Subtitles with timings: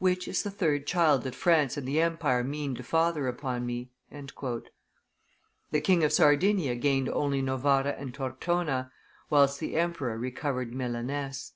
[0.00, 3.90] "Which is the third child that France and the empire mean to father upon me?"
[4.10, 4.68] The
[5.82, 8.92] King of Sardinia gained only Novara and Tortona,
[9.30, 11.52] whilst the emperor recovered Milaness.